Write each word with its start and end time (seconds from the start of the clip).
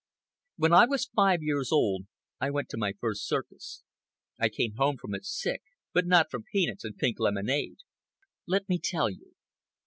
When 0.55 0.73
I 0.73 0.87
was 0.87 1.05
five 1.15 1.43
years 1.43 1.71
old 1.71 2.07
I 2.39 2.49
went 2.49 2.69
to 2.69 2.77
my 2.79 2.93
first 2.99 3.27
circus. 3.27 3.83
I 4.39 4.49
came 4.49 4.73
home 4.73 4.97
from 4.97 5.13
it 5.13 5.25
sick—but 5.25 6.07
not 6.07 6.31
from 6.31 6.45
peanuts 6.51 6.83
and 6.83 6.97
pink 6.97 7.19
lemonade. 7.19 7.77
Let 8.47 8.67
me 8.67 8.79
tell 8.79 9.11
you. 9.11 9.35